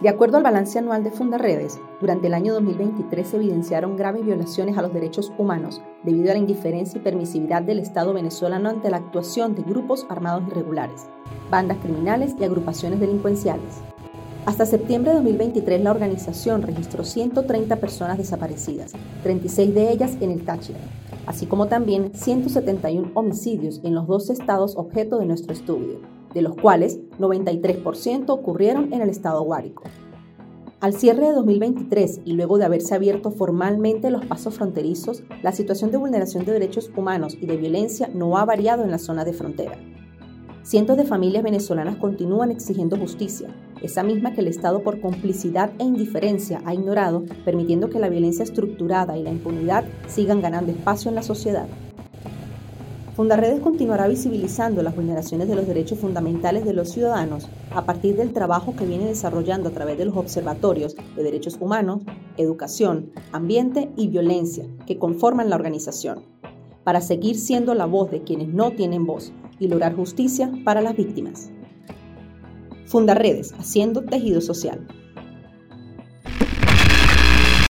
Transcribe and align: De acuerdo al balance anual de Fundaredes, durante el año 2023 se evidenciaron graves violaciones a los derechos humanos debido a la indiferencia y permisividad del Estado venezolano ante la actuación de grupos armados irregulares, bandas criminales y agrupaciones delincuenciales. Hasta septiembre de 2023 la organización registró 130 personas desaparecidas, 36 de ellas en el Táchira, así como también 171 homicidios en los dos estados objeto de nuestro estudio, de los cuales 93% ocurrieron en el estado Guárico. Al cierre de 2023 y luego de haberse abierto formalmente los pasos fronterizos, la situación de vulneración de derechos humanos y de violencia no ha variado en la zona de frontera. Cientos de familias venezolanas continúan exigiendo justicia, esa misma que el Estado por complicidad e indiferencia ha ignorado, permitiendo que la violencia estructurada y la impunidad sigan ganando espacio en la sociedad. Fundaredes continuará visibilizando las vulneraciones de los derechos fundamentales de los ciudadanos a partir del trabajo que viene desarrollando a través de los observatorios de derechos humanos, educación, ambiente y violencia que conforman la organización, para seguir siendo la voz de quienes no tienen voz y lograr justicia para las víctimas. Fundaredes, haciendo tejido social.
De 0.00 0.08
acuerdo 0.08 0.38
al 0.38 0.42
balance 0.42 0.76
anual 0.76 1.04
de 1.04 1.12
Fundaredes, 1.12 1.78
durante 2.00 2.26
el 2.26 2.34
año 2.34 2.52
2023 2.54 3.28
se 3.28 3.36
evidenciaron 3.36 3.96
graves 3.96 4.24
violaciones 4.24 4.76
a 4.76 4.82
los 4.82 4.92
derechos 4.92 5.32
humanos 5.38 5.80
debido 6.02 6.30
a 6.30 6.34
la 6.34 6.40
indiferencia 6.40 6.98
y 6.98 7.02
permisividad 7.02 7.62
del 7.62 7.78
Estado 7.78 8.12
venezolano 8.12 8.68
ante 8.68 8.90
la 8.90 8.96
actuación 8.96 9.54
de 9.54 9.62
grupos 9.62 10.04
armados 10.08 10.42
irregulares, 10.48 11.06
bandas 11.48 11.78
criminales 11.78 12.34
y 12.38 12.44
agrupaciones 12.44 12.98
delincuenciales. 12.98 13.82
Hasta 14.46 14.66
septiembre 14.66 15.12
de 15.12 15.18
2023 15.18 15.80
la 15.82 15.92
organización 15.92 16.62
registró 16.62 17.04
130 17.04 17.76
personas 17.76 18.18
desaparecidas, 18.18 18.92
36 19.22 19.74
de 19.74 19.92
ellas 19.92 20.16
en 20.20 20.32
el 20.32 20.44
Táchira, 20.44 20.80
así 21.24 21.46
como 21.46 21.66
también 21.66 22.10
171 22.14 23.12
homicidios 23.14 23.80
en 23.84 23.94
los 23.94 24.08
dos 24.08 24.28
estados 24.28 24.76
objeto 24.76 25.18
de 25.18 25.26
nuestro 25.26 25.52
estudio, 25.52 26.00
de 26.34 26.42
los 26.42 26.56
cuales 26.56 26.98
93% 27.18 28.28
ocurrieron 28.28 28.92
en 28.92 29.00
el 29.00 29.08
estado 29.08 29.42
Guárico. 29.42 29.84
Al 30.80 30.92
cierre 30.92 31.28
de 31.28 31.32
2023 31.32 32.20
y 32.26 32.34
luego 32.34 32.58
de 32.58 32.66
haberse 32.66 32.94
abierto 32.94 33.30
formalmente 33.30 34.10
los 34.10 34.26
pasos 34.26 34.56
fronterizos, 34.56 35.22
la 35.42 35.52
situación 35.52 35.90
de 35.90 35.96
vulneración 35.96 36.44
de 36.44 36.52
derechos 36.52 36.90
humanos 36.94 37.38
y 37.40 37.46
de 37.46 37.56
violencia 37.56 38.10
no 38.12 38.36
ha 38.36 38.44
variado 38.44 38.84
en 38.84 38.90
la 38.90 38.98
zona 38.98 39.24
de 39.24 39.32
frontera. 39.32 39.78
Cientos 40.62 40.96
de 40.96 41.04
familias 41.04 41.42
venezolanas 41.42 41.96
continúan 41.96 42.50
exigiendo 42.50 42.98
justicia, 42.98 43.48
esa 43.82 44.02
misma 44.02 44.32
que 44.32 44.40
el 44.40 44.48
Estado 44.48 44.82
por 44.82 45.00
complicidad 45.00 45.72
e 45.78 45.84
indiferencia 45.84 46.62
ha 46.64 46.74
ignorado, 46.74 47.24
permitiendo 47.44 47.90
que 47.90 47.98
la 47.98 48.08
violencia 48.08 48.42
estructurada 48.42 49.16
y 49.16 49.22
la 49.22 49.30
impunidad 49.30 49.84
sigan 50.06 50.40
ganando 50.40 50.72
espacio 50.72 51.10
en 51.10 51.14
la 51.14 51.22
sociedad. 51.22 51.66
Fundaredes 53.14 53.60
continuará 53.60 54.08
visibilizando 54.08 54.82
las 54.82 54.96
vulneraciones 54.96 55.46
de 55.46 55.54
los 55.54 55.68
derechos 55.68 56.00
fundamentales 56.00 56.64
de 56.64 56.72
los 56.72 56.90
ciudadanos 56.90 57.48
a 57.70 57.84
partir 57.86 58.16
del 58.16 58.32
trabajo 58.32 58.74
que 58.74 58.86
viene 58.86 59.06
desarrollando 59.06 59.68
a 59.68 59.72
través 59.72 59.96
de 59.98 60.04
los 60.04 60.16
observatorios 60.16 60.96
de 61.14 61.22
derechos 61.22 61.56
humanos, 61.60 62.02
educación, 62.38 63.12
ambiente 63.30 63.88
y 63.96 64.08
violencia 64.08 64.66
que 64.84 64.98
conforman 64.98 65.48
la 65.48 65.54
organización, 65.54 66.24
para 66.82 67.00
seguir 67.00 67.38
siendo 67.38 67.74
la 67.74 67.86
voz 67.86 68.10
de 68.10 68.24
quienes 68.24 68.48
no 68.48 68.72
tienen 68.72 69.06
voz 69.06 69.32
y 69.60 69.68
lograr 69.68 69.94
justicia 69.94 70.50
para 70.64 70.80
las 70.80 70.96
víctimas. 70.96 71.50
Fundaredes, 72.86 73.52
haciendo 73.52 74.02
tejido 74.02 74.40
social. 74.40 74.88